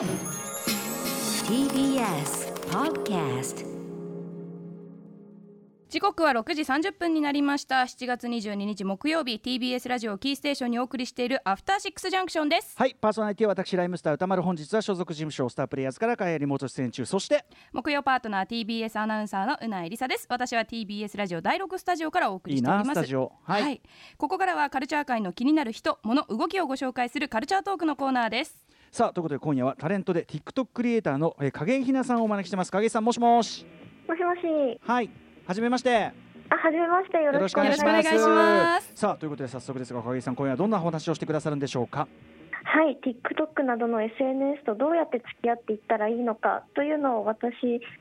[0.00, 0.08] TBS
[2.70, 3.66] Podcast
[5.90, 7.82] 時刻は6時30分になりました。
[7.82, 12.72] 7月22日木曜日 TBS ラジオキーステーションにお送りしているアフターシックスジャンクションです。
[12.78, 14.40] はいパーソナリティは私ライムスター歌丸。
[14.40, 17.04] 本日は所属事務所スタープレイヤーズから帰り元出演中。
[17.04, 17.44] そして
[17.74, 20.24] 木曜パートナー TBS アナウンサーのうなえりさです。
[20.30, 22.88] 私は TBS ラジオ第6スタジオからお送りいいしております。
[22.88, 23.32] なスタジオ。
[23.42, 23.82] はい、
[24.16, 28.56] ここからはカルチャー界の気になる人物動きをご紹介するカルチャートークのコーナーです
[28.90, 33.64] さあということで今夜はタレントで TikTok クリエイターの、えー、影井ひなさんをお招きしてます影井さんもしもし
[34.08, 34.80] もしもし。
[34.84, 35.10] はい
[35.46, 36.12] はじめまして
[36.48, 37.18] あ、はじめまして。
[37.22, 38.90] よろしくお願いします。
[38.94, 42.08] さあということで早速ですが影井さん今夜はどんなお話をしてくださるんでしょうか？
[42.72, 47.52] はい、TikTok などの SNS とどうやって付き合っていったらいいのかというのを私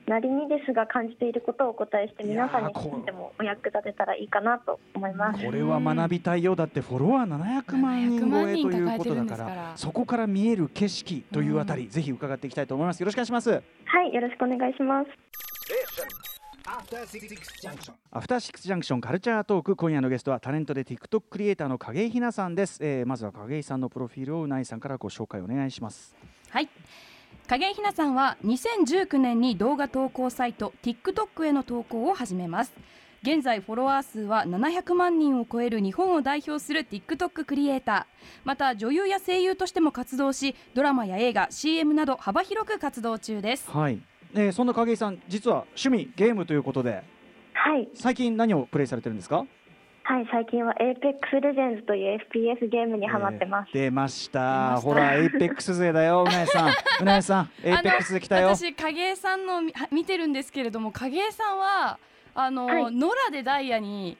[0.07, 5.43] なりにですが感じていることをお答えして皆さんに聞いてもお役立てたらいいかなと思います。
[5.43, 6.53] これは学びたいよ。
[6.53, 12.99] うだってフォロワー700万人超えということだ700万人抱えてるんですからそこから見える景色というあたり、ぜひ伺っていきたいと思います。
[12.99, 13.49] よろしくお願いします。
[13.51, 13.59] は
[14.03, 16.38] い、よろしくお願いします。
[16.70, 17.94] After Six Junction.
[18.12, 26.16] アフターシックスジャンクションカルチャートーク今夜のゲストはタレントで TikTok クリエイターの影井ひなさんです、えー、まずは影井さんのプロフィールをうないさんからご紹介お願いします。
[26.52, 26.70] はい。
[27.47, 32.73] 影井ひなさんは2019年に動画投稿サイト TikTok への投稿を始めます。
[33.23, 38.06] 現在フォロワー数は700万人を超える日本を代表する TikTok クリエイター。
[38.45, 43.72] また女優や声優としても活動しドラマや映画 CM など幅広く活動中です。
[43.72, 44.00] はい、
[44.35, 47.03] えー、そんな影井さん実は趣味ゲームということで
[47.53, 49.45] はい、最近何をプレイされてるんですか？
[50.03, 53.69] はい、最近は Apex Legends という FPS ゲームにハマってます。
[53.75, 54.39] えー出ました。
[54.39, 54.88] 出ました。
[54.89, 56.72] ほら Apex 勢だよ うなえさん。
[57.02, 58.55] うなえさん Apex で来たよ。
[58.55, 62.00] 私影江さんの見てるんですけれども影江さんは
[62.33, 62.91] あの、はい。
[62.95, 64.17] 野良でダイヤに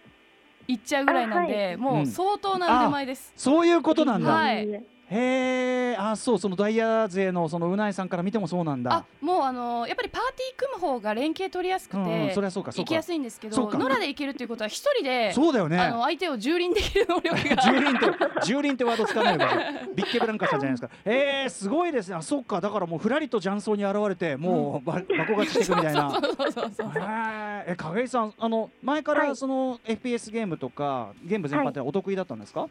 [0.68, 1.78] 行っちゃうぐらいなんで、あはい。
[1.78, 4.68] もう相当な腕前です、そういうことなんだ、はい
[5.12, 8.94] へえあそうそのダイヤ勢のそのうなえさんから見てもそうなんだ。
[8.94, 12.88] あもうあのやっぱりパーティー組む方が連携取りやすくて、うんうんそりゃそうかそうか。
[12.88, 15.80] 行きやすいんですけど野良で行けるっていうことは一人で、そうだよね。
[15.80, 17.64] あの相手を蹂躙できる能力が。
[17.64, 18.06] 蹂躙って
[18.46, 20.96] 蹂躙ってワード使わないからビッケブランカさんじゃないですか。
[21.06, 22.16] えー、すごいですね。
[22.16, 22.62] あそっか。
[22.62, 26.12] だからもうふらりと雀荘に現れてもうばバコ勝ちしていくみたいな。
[26.12, 32.68] そうそうそうそうへーえ影井さんあの前かはいらその FPS ゲームとかゲーム全般ってお得意だったんですか、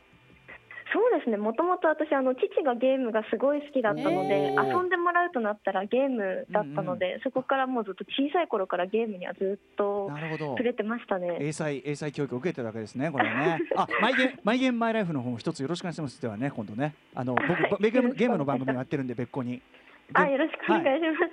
[0.92, 1.36] そうですね。
[1.36, 4.66] もともと私あの父がゲームがすごい好きだったので、へー。
[4.78, 10.46] 遊んでもらうとなったらゲームだったので、そこからもうずっと小さい頃からゲームにはずっとなるほど。
[10.52, 11.36] 触れてましたね。
[11.40, 13.60] 英才英才教育を受けてるわけですねこれね。
[13.76, 16.20] あマイゲーマイゲーム マイライフの方も一つよろしくお願いします。
[16.22, 16.94] ではね今度ね。
[17.14, 17.90] あの 僕、はい。
[17.90, 19.60] ゲームゲームの番組をやってるんで別個に。
[20.14, 21.26] あ、でよろしくお願いしま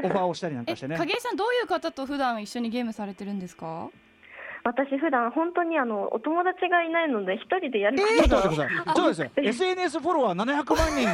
[0.00, 0.04] す。
[0.04, 0.96] オファーをしたりなんえかしてね。
[0.96, 3.90] 影江さんどういう方と普段一緒にゲームされてるんですか？
[4.62, 8.96] 私普段本当にあのお友達がいないので一人でやるこちょっとがと待ってください。
[8.96, 9.30] そうですよ。
[9.36, 11.08] SNS フォロワー700万人。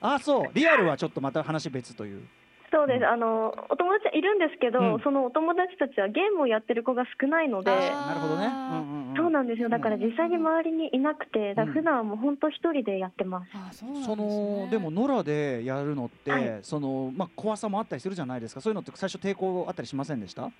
[0.00, 0.50] あ、そう。
[0.52, 2.22] リアルはちょっとまた話別という。
[2.70, 8.46] そうです、あのお友達いるんですけど、うんそのお友達たちはゲームをやってる子が少ないので、あなるほどね。
[8.46, 13.50] うんうんうんそうなんですよ、だから実際に周りにいなくて、だ普段はもう本当一人でやってます。
[13.54, 18.60] あそうなんですそねのでも野良でやるのって、はいそのまあ怖さもあったりするじゃないですか？
[18.60, 20.50] そういうのって最初抵抗あったりしませんでした？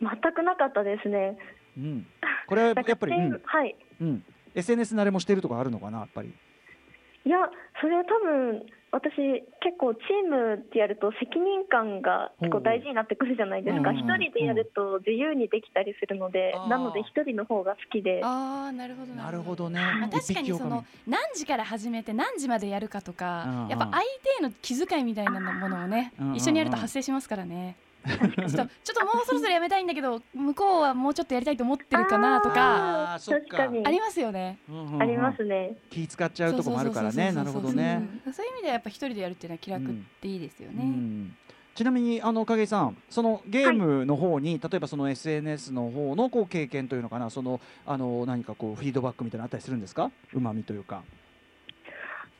[0.00, 1.36] 全くなかったですね。
[1.76, 2.06] うん。
[2.46, 3.76] これはやっぱり、 うんはい。
[4.00, 4.24] うん。
[4.54, 5.98] SNS 慣れもしてるとかあるのかな？
[5.98, 6.32] やっぱり。
[7.26, 7.38] いや、
[7.80, 9.16] それは多分私、
[9.60, 14.20] 結構チームってやると責任感が結構大事になってくるじゃないですか、一うんうんうん。
[14.20, 19.68] 人でやると自由にできたりするのでなので一人の方が好きで、ああなるほどなるほど。
[19.68, 19.80] ね。
[20.00, 23.68] まあ、確かにその何時から始めて何時までやるかとか、うんうん。
[23.68, 24.02] やっぱ相
[24.38, 26.36] 手への気遣いみたいなものをね、うんうんうん。
[26.36, 27.76] 一緒にやると発生しますからね。
[28.08, 34.58] ちょっとちょっともうそろそろやめたいんだけど向こうはもうちょっとやりたいと思ってるかなとかあ確かにありますよね。
[34.68, 35.76] うんうんうんありますね。
[35.90, 37.32] 気使っちゃうとこもあるからね。
[37.32, 38.08] なるほどね。
[38.26, 40.82] うんそういう意味ではやっぱ一人でやるっていうのは気楽っていいですよね。
[40.82, 41.36] うん
[41.74, 50.10] ちなみにあの影井さんそのゲームの方に、例えばその SNS の方のこう経験というのかなそのあの何かこうフィードバックみたいなのあったりするんですか？
[50.34, 51.04] うまみというか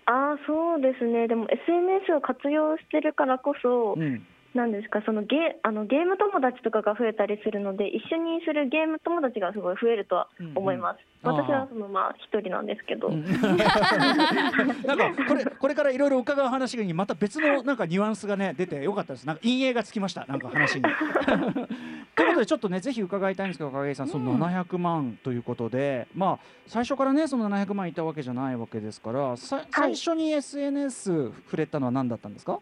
[0.06, 13.24] ああ、そうですね、でも SNS を活用してるからこそ、うんなんですかそのゲあのゲーム友達とかが増えたりするので一緒にするゲーム友達がすごい増えるとは思います、うんうん私はそのまあ一人なんですけど、うん。
[13.26, 19.26] なんかこれこれからいろいろ伺う話にまた別のなんかニュアンスがね出てよかったです。
[19.26, 20.24] なんか陰影がつきました。
[20.26, 20.82] なんか話に。
[22.14, 32.60] ということでちょっとねぜひ伺いたいんですけど影井さんその700万ということで、まあ最初からねその700万いたわけじゃないわけですからさ最初に SNS 触れたのは何だったんですか、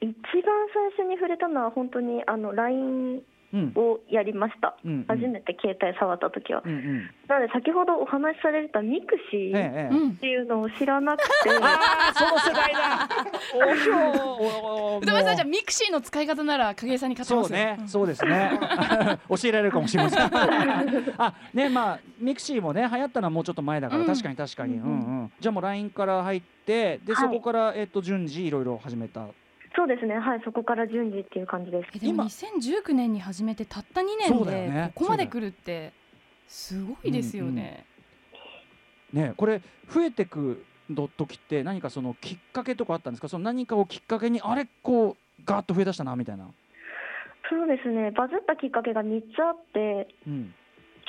[0.00, 0.14] 一番
[0.96, 3.72] 最初に触れたのは本当にあの LINE うん。
[3.74, 5.04] をやりました、うんうん。
[5.08, 7.10] 初めて携帯触った時は、うんうん。
[7.26, 11.80] なので先ほどお話しされてた mixi っていうのを知らなくて、あ
[12.10, 13.08] あその世代だ。
[14.94, 17.88] お歌丸さんじゃ mixi の使い方なら影井さんにう勝てますそうね、ん。
[17.88, 18.52] そうですね。
[19.28, 20.30] 教えられるかもしれません。
[21.18, 24.06] あねまあ mixi もね流行ったのはもうちょっと前だから、うん。
[24.06, 24.94] 確かに確かに、うんうんう
[25.24, 27.28] ん、じゃあもう LINE から入ってで、はい。
[27.28, 29.26] そこから、えっと順次いろいろ始めた
[29.80, 30.18] そうですね。
[30.18, 31.88] はいそこから順次っていう感じです。
[31.96, 32.24] えでも今。
[32.24, 34.82] 2019年に始めてたった2そうだよ年ね。
[34.88, 35.94] でここまで来るって
[36.46, 37.86] すごいですよね。
[39.14, 43.30] ねこれ増えてくの時って何かそのきっかけとかあったんですか？
[43.30, 46.46] その何かをきっかけにあれこうガーッと増え出したなみたいな、
[47.48, 48.10] そうですね。
[48.10, 50.54] バズったきっかけが3つあってうん、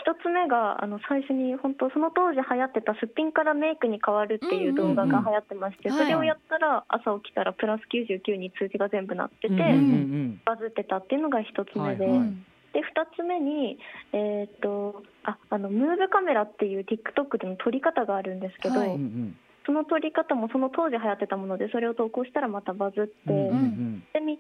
[0.01, 9.56] 一つ目があの最初に本当その当時流行ってたすっぴんからメイクに変わるっていう動画が流行ってまして、それをやったら朝起きたらプラス99に通知が全部なってて、
[10.45, 12.18] バズってたっていうのが一つ目で、はいはい。
[12.18, 13.77] うんで二つ目に
[14.13, 18.88] えーっとああのムーブカメラっていう TikTok での撮り方があるんですけど、はい。
[18.88, 23.52] うんうんその撮り方もその当時流行ってたものでそれを投稿したらまたバズって、で3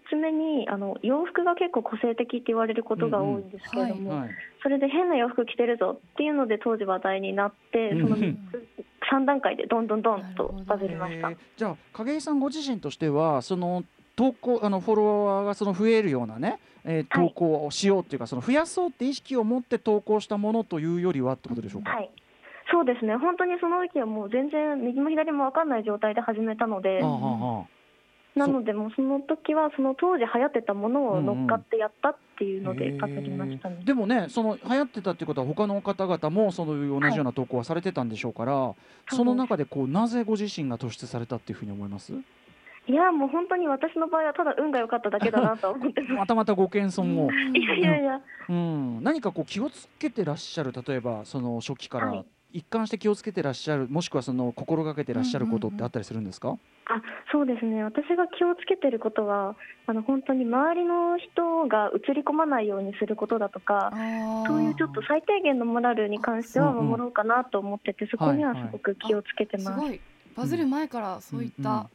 [0.09, 4.29] つ目にあの洋服が結構個性的って言われることが多いんですけれども、はい。
[4.63, 8.07] それで変な洋服着てるぞっていうので当時話題になってうん。
[8.07, 8.65] その3つ
[9.11, 11.29] 3段階でどんどんどんとバズりました。
[11.29, 11.37] えー。
[11.55, 13.83] じゃあ影井さんご自身としてはその
[14.15, 17.29] 投稿あのフォロワーがその増えるようなね、えーはい。
[17.29, 21.91] 投稿をしようっていうかその増やそうって意識を持って投稿したものというよりはってことでしょうか？
[21.91, 22.09] はい
[22.71, 23.15] そうですね。
[23.17, 27.01] 本当にその時はもう全然右も左も分かんない状態で始めたので。
[27.03, 27.81] ああああ
[28.35, 33.75] なのでもうその時はその当時流行ってたものを乗っかってやったっていうのでバズりましたね。
[33.79, 33.85] へー。
[33.85, 38.73] でもねその流行ってたっていうことは他の方々もその同じような投稿はされてたんでしょうから、
[39.09, 42.13] その中でこうなぜご自身が突出されたっていうふうに思います？
[42.87, 47.35] いやもう本当に私の場合はただ運が良かっただけだなとは思ってままたまたご謙遜を、す。
[47.59, 48.21] いやいやいや。
[48.47, 52.07] うん、何かこう気をつけてらっしゃる例えばその初期から。
[52.07, 57.01] はい一貫して気をつけてらっしゃるもしくはその心がけてらっしゃることってあったりするんですか、あ
[57.31, 57.83] そうですね。
[57.83, 59.55] 私が気をつけてることは
[59.87, 63.91] あの本当に周りの人が映り込まないようにすることだとか
[64.47, 66.81] そういうちょっと最低限のモラルに関してはうんう。
[66.83, 69.65] ん守ろうかなと思っててそこにはすごく気をつけてます。
[69.65, 69.99] すごい。
[70.33, 71.89] バズる前からそういった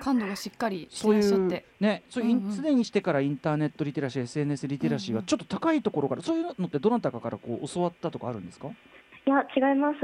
[0.00, 1.64] 感度がしっかりしてそういうらっしゃって。
[1.80, 2.52] ねそういううんうん。
[2.52, 5.22] すで、にしてからインターネットリテラシー SNS リテラシーうんうん。
[5.22, 8.68] がちょっと高いところから、そういうのってどなたかからこう教わったとかあるんですか？
[9.28, 10.00] いや違います。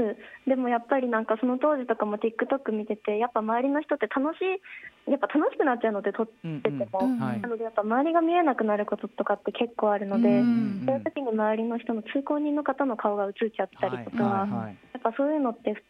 [0.47, 7.17] でもやっぱりなんかその当時とかも TikTok 見ててやっぱ周りの人って楽しいやっぱ楽しくなっちゃうので撮ってうんても、うん。
[7.17, 7.41] はい。
[7.41, 14.77] なのでやっぱ周りが見えなくなることとかって結構あるので、うんそういう時に周りの人の通行人の方の顔が映っちゃったりとか、はいはいはい。
[14.93, 15.81] やっぱそういうのって普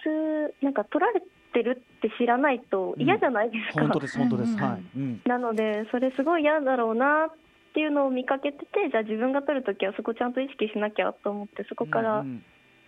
[0.52, 4.64] 通なんか撮られてるって知らないと嫌じゃないですか、本当です本当です、うんうん。
[4.64, 7.36] はい、うん、なのでそれすごい嫌だろうなっ
[7.74, 12.42] ていうのを見かけててじゃあ自分が撮るときはそこちゃんと意識しなきゃと思ってそこからうん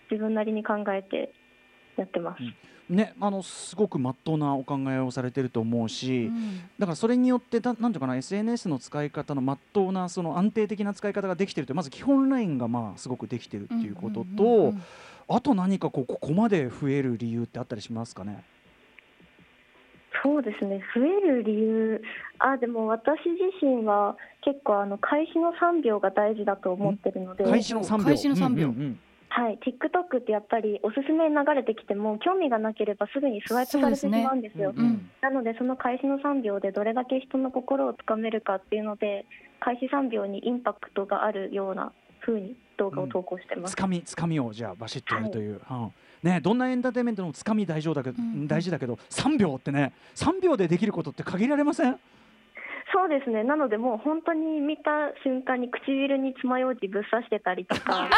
[0.10, 1.32] 自分なりに考えて
[1.98, 2.40] やってます、
[2.90, 2.96] うん。
[2.96, 6.62] ねあのすごく真っ当なお考えをされてると思うし、うん。
[6.80, 14.84] だからそれによってだなんていうかな SNS の使い方の真っ当なその安定的な使い方ができてるというまず基本ラインがまあすごくできてるっていうことと、うんうんうん
[15.30, 18.46] あと何かこうここまで増える理由ってあったりしますかね？
[20.24, 20.82] そうですね。
[20.96, 22.02] 増える理由
[22.40, 27.44] あでも私自身は結構あの開始の3秒が大事だと思ってるので。
[27.44, 28.04] 開始の3秒。
[28.06, 28.68] 開始の3秒。
[28.70, 34.74] うんうんうんはい、TikTok ってやっぱりおすすめに流れてきても興味がなければすぐにスワイプされてしまうんですよ。
[34.76, 35.12] うんうん。
[35.22, 39.26] なのでその開始の3秒でどれだけ人の心をつかめるかっていうので
[39.60, 41.92] 開始3秒にインパクトがあるような
[42.26, 43.74] 風に動画を投稿してます。
[43.74, 45.92] つかみつかみをじゃあバシッとやるという、うん。
[46.24, 48.48] ねどんなエンターテインメントのつかみ大丈夫だけど、うん。
[48.48, 52.00] 大事だけど3秒ってね3秒でできることって限られません？
[52.94, 53.44] そうですね。
[53.44, 58.10] なのでもう本当に見た瞬間に唇に爪楊枝ぶっ刺してたりとか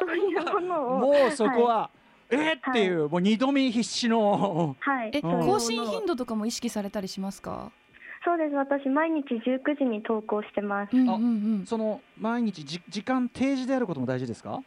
[0.00, 1.90] そういうものを もうそこは、
[2.30, 5.12] えーっていう、もう二度見必至のえはい。
[5.20, 7.70] そういうものを更新頻度とかも意識されたりしますか？
[8.24, 8.54] そうです。
[8.54, 10.96] 私毎日19時に投稿してます。
[10.96, 11.18] うんうんう
[11.62, 11.66] ん。
[11.66, 14.60] その毎日じ時間定時であることも大事ですか？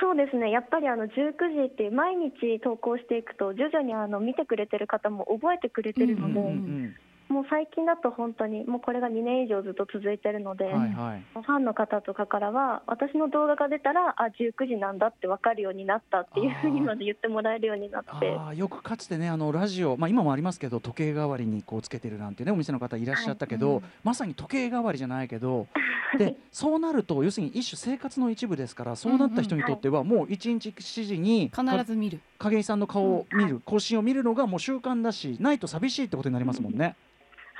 [0.00, 0.50] そうですね。
[0.50, 6.94] やっぱりあの19時って毎日投稿していくと徐々にあの見てくれてる方も覚えてくれてるので、うんうんうん
[7.32, 25.66] もう最近だと本当にもうこれが2年以上ずっと続いてるので、はいはいファンの方とかからは私の動画が出たらあ19時なんだって分かるようになったっていうふうにまで言ってもらえるようになってあーよくかつてねあのラジオ、まあ、今もありますけど時計代わりにこうつけてるなんてねお店の方いらっしゃったけど、はいうんまさに時計代わりじゃないけど
[26.18, 32.20] でそうなると要するに一種生活の一部ですからそうなった人にとってはもう一日7時に必ず見る。
[32.42, 36.96] 影井さんの顔を見る更新を見るのがもう習慣だしないと寂しいってことになりますもんね。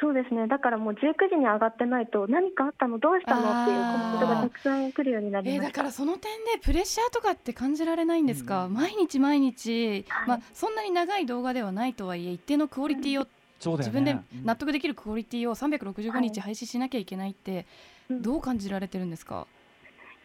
[0.03, 0.49] そうですね。
[0.49, 0.99] だからもう19
[1.31, 2.99] 時に上がってないと何かあったの？
[2.99, 3.63] どうしたの？
[3.63, 10.29] っていうコメントがたくさん来るようになえーだりました、からその点でプレッシャーとかって感じられないんですか、毎日毎日、はい。
[10.29, 13.29] まあ、そんなに長い動画ではないとはいえ一定のクオリティを
[13.61, 17.65] そうだよ自分でね納得できるクオリティを365日配信しなきゃいけないって
[18.11, 18.23] うん。
[18.23, 19.62] どう感じられてるんですか、い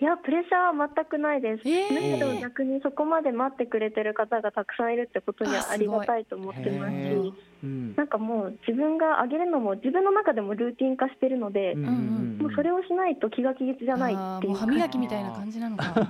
[0.03, 1.95] やプレッシャーは全くないです、えー。
[1.95, 7.95] だけど逆にそこまで待ってくれてる方がたくさんいるってことにはありがたいと思ってますしうん。
[7.95, 15.93] なんかもう自分が上げるのも自分の中でもルーティン化してるので、うんうんもうそれをしないと気が気絶じゃないっていうもう歯磨きみたいな感じなのか。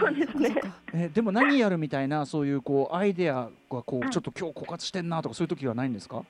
[0.00, 0.60] そうですね。
[0.94, 6.22] えでも何やるみたいなそういうこうアイデアがこうはいちょっと今日枯渇してんなとかそういう時はないんですか？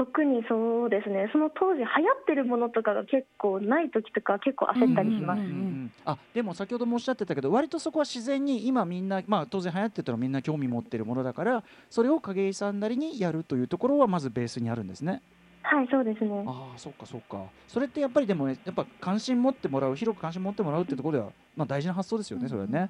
[0.00, 1.28] 特にそうですね。
[1.30, 1.88] その当時流行
[2.18, 15.20] ってるものとかが結構ない時とか結構焦ったりします、うんうんうんあでも先ほどもおっしゃってたけど割とそこは自然に今みんなまあ当然流行ってたのみんな興味持ってるものだからそれを影井さんなりにやるというところはまずベースにあるんですね。
[15.62, 16.44] はいそうですね。
[16.46, 17.44] ああそっかそっか。
[17.68, 22.88] それってやっぱりでもねやっぱ関心持ってもらう広く関心持ってもらうってところではまあ大事な発想ですよねそれはね。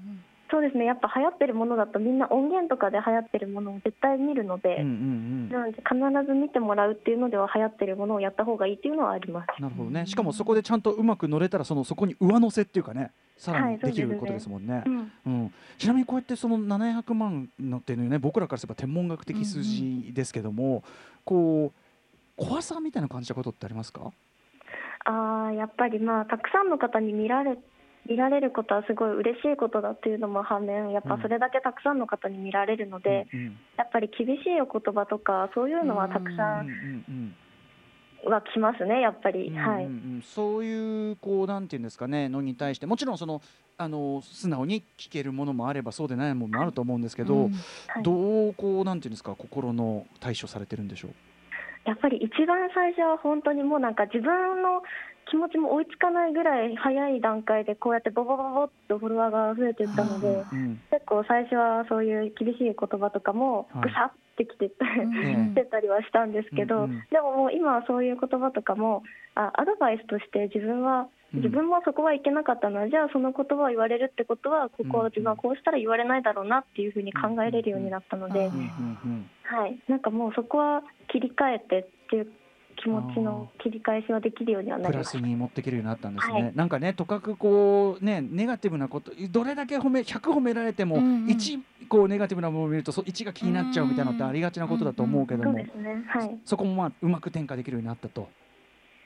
[0.50, 0.84] そうですね。
[0.84, 5.48] やっぱ流行ってるものだとみんな音源とかで流行ってるものを絶対見るので、うんうんうん。
[5.48, 9.62] なので必ず見てもらうっていうのでは流行ってるものをやった方がいいっていうのはあります。
[9.62, 10.06] なるほどね。
[10.06, 14.82] しかもそこでちゃんとうまく乗れたらそのそこに上乗せっていうかねさらにできることですもんね。
[14.86, 15.12] うん。
[15.26, 20.82] うん、ちなみにこうやってその700万のっていうのはね僕らからすれば天文学的数字ですけども、
[21.24, 21.72] こ
[22.38, 24.10] う怖さみたいな感じたことってありますか？
[25.04, 27.56] あーやっぱりまあたくさんの方に見られ
[28.08, 33.58] 見られることはすごい嬉しいことだっていうのも反面やっぱそれだけたくさんの方に見られるので、うんうん。
[33.76, 37.34] やっぱり厳しいお言葉とかそういうのはたくさうん
[38.24, 39.90] は来ますねやっぱり、うんはい、うん。
[39.90, 43.40] うんそういうこうなんていうんですかねのに対してもちろんその
[43.78, 47.52] あの素直に聞けるものもあればそうでないものもあると思うんですけど、うん。
[47.52, 48.02] はい。
[48.02, 51.10] どうこうなんていうんですか心の対処されてるんでしょう？
[51.86, 54.82] やっぱり一番最初は本当にもうなんか自分の
[55.30, 63.82] 気持ちも追いつかないぐらい早い段階でこうやってボボボボっとフォロワーが増えていったので、うん結構最初はそういう厳しい言葉とかもはい。
[63.82, 65.54] ぐさってきてて、うん。
[65.54, 67.02] してたりはしたんですけど、うんうん。
[67.10, 69.02] でももう今はそういう言葉とかも
[69.34, 71.40] あアドバイスとして自分はうん。
[71.42, 78.50] 自分もそこはいけなかったのは、じゃあその言葉を言われるってことはここは自分はこうしたら言われないだろうなっていうふうに考えれるようになったので、
[79.44, 80.00] はい、なん。
[80.00, 82.32] かもうそこは切り替えてっていう
[82.82, 85.18] 気持ちの切り返しはできるようにはなプラりました。
[85.18, 86.52] スに持っていけるようになったんですね、はい。
[86.54, 91.26] なんかねとかくこうねネガティブなことどれだけ褒め100褒められても、うんうん。
[91.26, 98.28] 1こうネガティブなものを見るとそ1が気になっちゃうみたいなのってありがちなことだと思うけども、そうですね、はい、そこもまあうまく転化できるようになったと。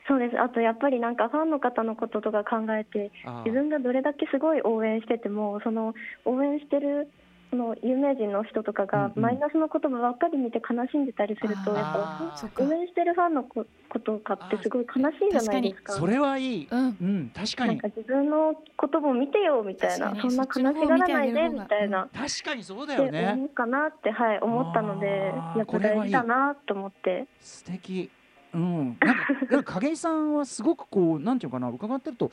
[0.07, 0.39] そうです。
[0.39, 3.11] あとやっぱりなんかファンの方のこととか考えて、
[3.43, 7.09] 自分がどれだけすごい応援してても、その応援してる
[7.55, 9.21] その有名人の人とかうんがうん。
[9.21, 15.93] マイナスの言葉ばっかり見て悲しんでたりすると、やっぱ応援してるファンのこことかってすごい悲しいじゃないですか。
[15.93, 16.79] それはいい、うん。
[16.79, 17.69] うん、確かに。
[17.69, 22.09] なんか自分のことも見てよみたいな、そんな悲しがらないでみたいな。
[22.13, 23.31] 確かにそうだよね。
[23.33, 28.09] 思うかなって、はい、思ったのでやっぱ大事だなと思って素敵。
[28.53, 32.31] うん、なんかなんか景井さんはすごくこうなんていうかな伺ってると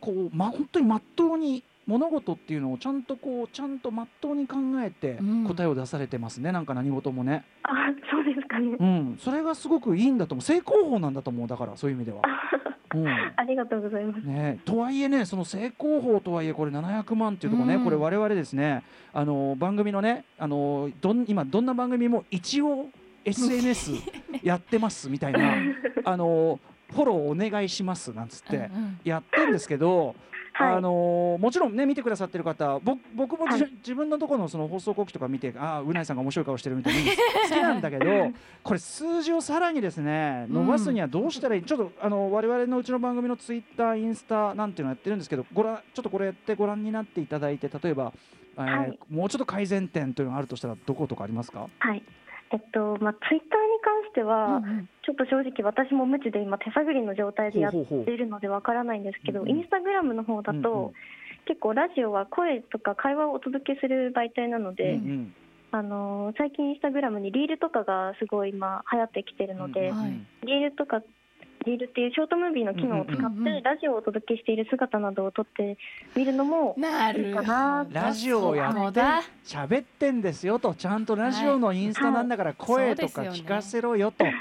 [0.00, 5.44] こうま本当にまっとうに物事っていうのをちゃんとこうちゃんとまっとうに考えてうん。
[5.44, 7.44] 答えを出されてますね、なんか何事もね。
[7.62, 7.70] あ
[8.10, 8.76] そうですかね。
[8.78, 10.42] うん、それがすごくいいんだと思う。
[10.42, 11.48] 成功法なんだと思う。
[11.48, 12.20] だからそういう意味では。
[12.94, 13.08] うん。
[13.36, 14.26] ありがとうございます。
[14.26, 17.84] ね、とはいえねその成功法とはいえこれ700万っていうところね、うん。
[17.84, 18.82] これ我々ですね
[19.14, 22.88] あの番組のねあのどん今どんな番組も一応
[23.24, 23.92] SNS
[24.44, 25.54] やってますみたいな
[26.04, 26.60] あの
[26.92, 29.00] フォローお願いしますなんつってうんうん。
[29.04, 30.14] やってんですけど。
[30.58, 30.74] はい。
[30.76, 33.72] あのもちろんね見てくださってる方僕僕もじ、はい。
[33.78, 37.00] 自分のところのその放送後期とか見てああうないさんが面白い顔してるみたいな
[37.48, 38.04] 好きなんだけど
[38.62, 48.12] これ数字をさらにですね伸ばすにはどうしたらいい、ちょっとあの我々のうちの番組のツイッターインスタなんていうのやってるんですけどご覧ちょっとこれやってご覧になっていただいて例えば、
[48.56, 48.98] えーはい。
[49.10, 51.68] もうちょっと改善点というのがあるとしたらどことかありますか？
[51.78, 52.02] はい
[52.50, 54.88] えっとまあツイッターに関しては、うんうん。
[55.04, 59.48] ちょっと正直私も無知で今手探りの状態でやっているのでわからないんですけど、うん。
[59.48, 60.92] インスタグラムの方だと、うんうん。
[61.46, 65.34] 結構ラジオは声とか会話をお届けする媒体なので、うんうん。
[65.70, 70.02] あの最近インスタグラムにリールとかがすごい今流行ってきてるので、うんうん。
[70.02, 70.26] はい。
[70.44, 71.02] リールとか
[71.68, 75.76] リールっていうショートムービーの機能を使って、ラジオをお届けしている姿などを撮って
[76.16, 79.00] みるのもいいなるかなとラジオをやって
[79.44, 80.74] 喋ってんですよと。
[80.74, 84.24] ちゃんとラジオのインスタなんだから声とか聞かせろよと。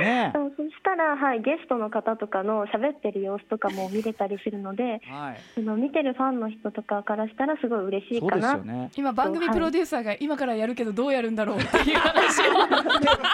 [0.00, 8.90] ねそうそしたら、はい、ゲストの方とかの喋ってる様子とかも見れたりするのではい、その見てるファンの人とかからしたらすごい嬉しいそうかなですよね。
[8.96, 12.52] 今番組プロデューサーが今からやるけどどうやるんだろうっていう話を。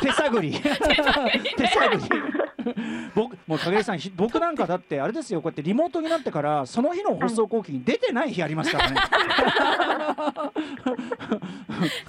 [0.01, 0.53] 手手探り。
[0.63, 1.99] 手探り
[3.15, 8.97] 僕もう影井さんひ僕なんかだってあれですよこうやってリモートになってからその日の放送後期に出てない日ありますからね。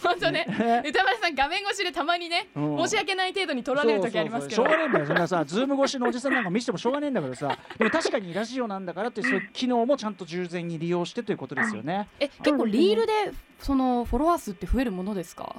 [0.02, 0.46] 本当ね。
[0.88, 2.78] 歌丸さん画面越しでたまにねうん。
[2.88, 7.58] 申し訳ない程度に取られる時ありますけどしょうがねえんだよそんなさズーム越しのおじさんなんか見せてもしょうがねえんだけどさ。
[7.78, 12.08] でも確かにラジオなんだからってそういう機能もちゃんと従前に利用してということですよね。
[12.20, 13.14] え結構リールで
[13.60, 15.56] そのフォロワー数って増えるものですか？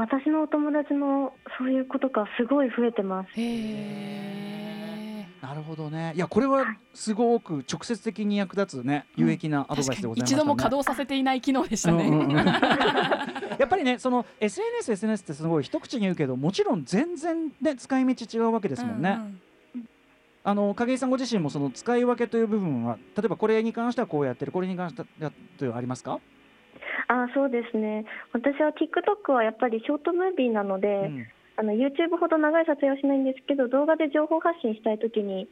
[0.00, 3.28] 私のお友達のそういうことがすごい増えてます。
[3.38, 6.14] へえなるほどね。
[6.16, 6.64] いやこれは
[6.94, 10.36] すごく直接的に役立つね有益なアドバイスでございましたね。
[10.36, 12.36] 一度も稼働させていない機能でしたね、うんうんうん
[13.60, 19.18] やっぱりねその SNS SNS ってすごい一口に言うけどもちろん全然ね使い道違うわけですもんね。
[19.18, 19.40] うんうん
[20.42, 26.18] あの景井さんご自身もその使い分けという部分は例えばこれに関してはこうやってるこれに関してはやってるありますか？
[27.10, 28.06] あそうですね。
[28.32, 31.26] 私は TikTok はやっぱりショートムービーなので、うん。
[31.56, 35.48] あの YouTube ほど長い撮影はしないんですけど、動画で情報発信したいときに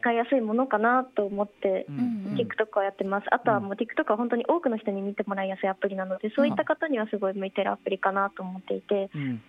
[0.00, 2.02] 使いやすいものかなと思って、うんうん。
[2.02, 3.26] うん TikTok はやってます。
[3.30, 9.42] あとはもう TikTok は本当に多くの人に見てもらいやすいアプリなので、そういった方にはすごい向いてるアプリかなと思っていて、うん。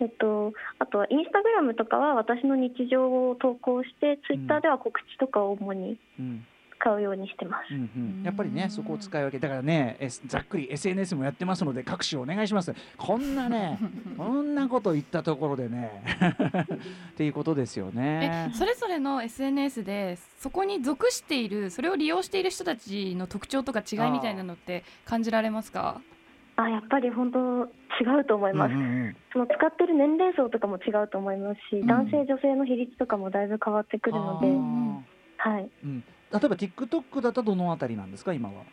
[0.00, 6.46] えっと、あとはインスタグラムとかは私の日常を投稿して、ツイッターでは告知とかを主にうん
[6.86, 7.74] 使うようにしてます。
[7.74, 8.22] うんうん。
[8.22, 12.72] やっぱりねそこを使い分けだからね、えざっくり SNS もやってますので各種お願いします。
[12.96, 13.78] こんなね
[14.16, 15.90] こんなこと言ったところでね
[17.10, 18.50] っていうことですよえね。
[18.52, 26.00] それぞれの SNS でそこに属しているそれを利用している人たちの特徴とか違いみたいなのって感じられますか？
[26.58, 27.38] あやっぱり本当
[28.00, 28.72] 違うと思います。
[28.72, 31.86] うんうんその使ってる年齢層とかも違うと思いますし、ん。
[31.86, 35.64] 男性女性の比率とかもだいぶ変わってくるので、あはい。
[35.64, 38.64] ーうん、例えば TikTok だとどのあたりなんですか今は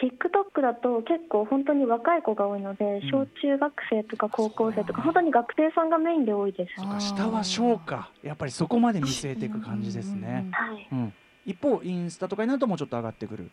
[0.00, 6.74] ？TikTok だと結構本当に若い子が多いので、小中学生とか高校生とか本当に学生さんがメインで多いです。
[7.00, 10.48] 下は小かやっぱりそこまで見据えていく感じですね。
[10.52, 10.88] はい。
[10.92, 11.14] うん、
[11.46, 13.50] 一方インスタとかになるともうちょっと上がってくる。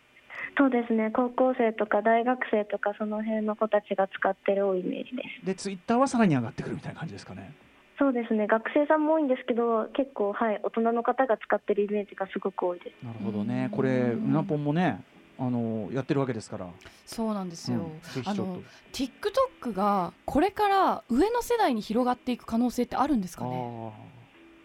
[0.56, 1.10] そうですね。
[1.14, 5.46] 高校生とか大学生とかその辺の子たちが使ってる多いイメージです。
[5.46, 7.52] でツイッターはさらに上がってくるみたいな感じですかね。
[7.98, 8.46] そうですね。
[8.46, 13.04] 学生さんも多いんですけど、結構はい大人の方が使ってるイメージがすごく多いです。
[13.04, 13.68] なるほどね。
[13.70, 15.02] うんこれうなぽんもね
[15.38, 16.66] あのやってるわけですから。
[17.04, 18.60] そうなんですよ、うんあの。
[18.92, 23.92] TikTok がこれから上の世代に広がっていく可能性ってあるんですかね？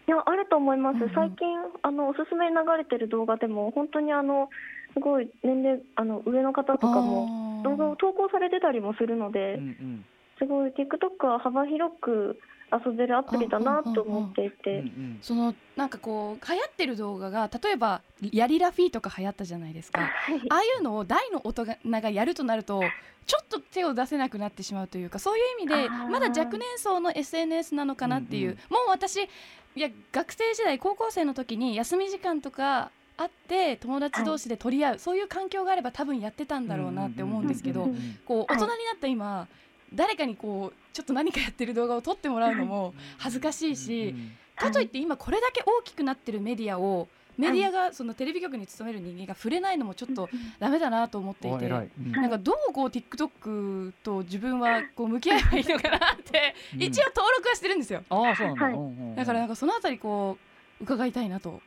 [0.08, 1.48] いやあると思います、うんうん最近
[1.82, 4.50] あのおすすめに流れてる動画でも本当にあの
[4.94, 10.04] すごい年齢あの上の方とかも動画を投稿されてたりもするので、うんうん
[10.42, 10.70] すごい。
[10.70, 12.38] TikTok は幅広く
[12.72, 18.02] 遊べるアプリだなと思っていて、んそのなんかこう流行ってる動画が例えば
[18.32, 20.00] ヤリラフィーとか流行ったじゃないですか。
[20.00, 20.40] はい。
[20.48, 22.82] ああいうのを大の大人がやるとなると
[23.26, 28.56] ちょっと手を出せなくなってしまうというかそういう意味でまだ若年層の SNS なのかなっていう、うんうん。
[28.56, 37.88] もう私いや学生時代高校生の時に休み時間とかあって友達同士で取り合う、そういう環境があれば多分やってたんだろうなって思うんですけど、
[38.26, 39.48] こう大はい人になった今、
[39.94, 50.28] 誰かにこうちょっと何かやってる動画を撮ってもらうのも恥ずかしいし、うんかといって今これだけ大きくなってるメディアをメディアがそのテレビ局に勤める人間が触れないのもちょっと
[50.58, 51.68] ダメだなと思っていて。
[51.68, 51.80] な
[52.26, 56.82] んかどうこう TikTok と自分はこう向き合えばいいのかなってうん。
[56.82, 58.02] 一応登録はしてるんですよ。
[58.10, 59.24] ああそうなんだ。
[59.24, 60.36] からなんかそのあたりこ
[60.80, 61.62] う伺いたいなと。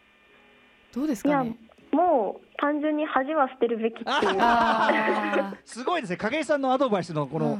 [0.94, 1.58] どうですかね？
[1.96, 4.10] もう単純に恥は捨てるべきっていう。
[5.64, 6.18] すごいですね。
[6.18, 7.60] 景井さんのアドバイスのこのうんうんう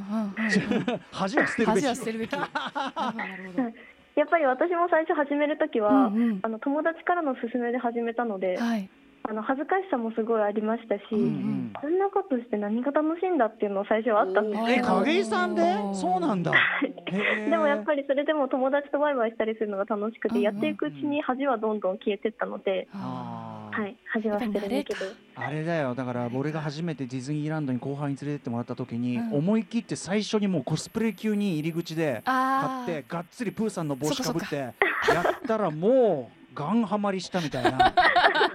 [1.10, 1.56] 恥は捨
[2.04, 2.32] てるべき。
[4.16, 6.38] やっぱり私も最初始めるときは、うんうん。
[6.42, 8.88] あの友達からの勧めで始めたので、はい。
[9.28, 11.72] あの恥ずかしさもすごいありましたし、うんうん。
[11.74, 15.62] こんなことして何が楽しいんだっていうの最初はあったんですえけど景井さんで？
[15.92, 16.52] そうなんだ。
[17.50, 20.42] でもやっぱりそれでも友達とワイワイしたりするのが楽しくて、うんうん。
[20.44, 23.35] やっていくうちに恥はどんどん消えてったので、あー
[23.76, 25.16] はい、恥は捨てるべきでやっす。
[25.34, 25.94] あれだよ。
[25.94, 29.34] だから俺が初めてディズニーランドに後輩に連れてってもらった時に、うん。
[29.34, 34.72] 思い切って最初にもうコスプレ級に入り口で買あってがっつりプーさんの帽子かぶって
[35.04, 37.92] そやったらもうガンハマりしたみたいな。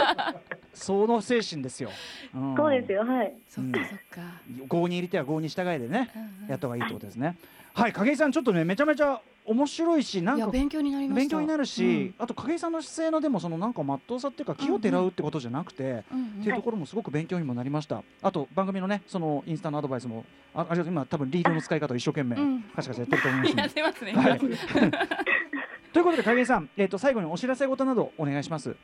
[0.73, 1.91] その精神ですよ、
[2.35, 2.55] ん。
[2.55, 3.33] そうですよ、はい。
[3.47, 4.21] そっかそっか。
[4.67, 6.49] 郷に入りては郷に従えでねうんうん。
[6.49, 7.37] やった方がいいってことですね。
[7.73, 18.03] はい景井さんちょっとねめちゃめちゃ面白いしなんか勉強になり勉強になるし、あと景井さんの姿勢のでもそのなんかまっとうさっていうか気をてらうってことじゃなくて、うんうんっていうところもすごく勉強にもなりました。
[18.21, 20.25] あと番組のねそのインスタのアドバイスも
[20.55, 24.39] ああれ今多分リードの使い方を一生懸命うんカシャカシャやってると思いますんで やってますねはい。
[25.93, 28.75] ということで影井さん、えっ、と最後にお知らせ事などお願いします。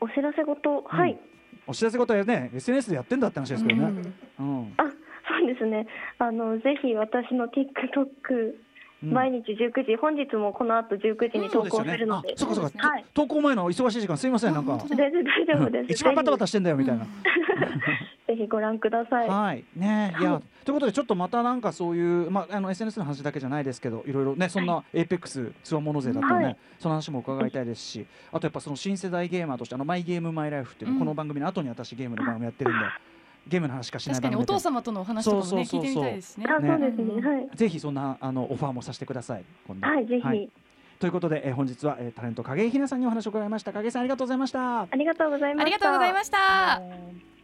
[0.00, 1.18] お知らせ事、はい。
[1.66, 4.12] お知らせ事はね SNS でやってんだって話ですけどね。
[4.38, 4.72] うん。
[4.76, 5.86] あ、そうですね。
[6.18, 8.69] あのぜひ私の TikTok うん
[9.02, 14.72] 毎日19時、本日もこの後19時に投稿するので、あそうかそうか、はい、投稿前の忙しい時間すいませんなんか。
[14.90, 15.18] 大丈
[15.54, 15.92] 夫です。
[15.92, 17.06] 一番バタバタしてんだよみたいな。
[18.26, 19.28] ぜひご覧ください。
[19.28, 19.64] はい。
[19.74, 26.56] ねいや、はいということでちょっとまたなんかそういうまああの SNS の話だけじゃないですけどいろいろねそんな APEX つわもの勢だったらね、はい。
[26.78, 32.86] その話も伺いたいですしあとやっぱその新世代ゲーマーとしてあのマイゲームマイライフっていうこの番組の後に私ゲームの番組やってるんで
[33.48, 36.46] ゲームの話しかしない確かにお父様とのお話とかもねそうそうそうそう聞いてみたいですね。
[36.48, 37.28] あ、ねそうですね。
[37.28, 37.56] はい。
[37.56, 39.44] ぜひそんなあのオファーもさせてください
[39.80, 40.50] はい、ぜひ、
[40.98, 45.62] ということで、えー本日は、えータレント影井ひなさんにお話を伺いました影井さんありがとうございましたありがとうございました。
[45.62, 47.39] ありがとうございました。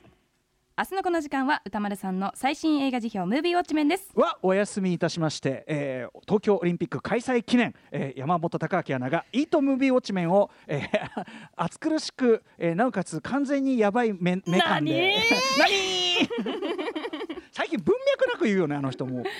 [0.78, 4.10] え明日のこの時間は歌丸さんの最新映画辞表ムービーウォッチメンです。
[4.14, 10.88] ーはお休みいたしまして、えー東京オリンピック開催記念、えー山本貴明アナがイートムービーウォッチメンを、えー
[11.56, 15.14] 暑苦しく、えーなおかつ完全にやばい目目感で
[15.58, 15.72] 何？
[17.52, 19.24] 最近文脈なく言うよねあの人も.